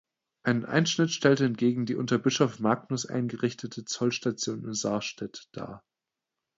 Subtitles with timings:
[0.41, 5.83] Einen Einschnitt stellte hingegen die unter Bischof Magnus eingerichtete Zollstation in Sarstedt dar.